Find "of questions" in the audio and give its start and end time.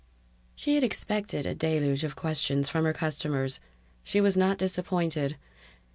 2.03-2.67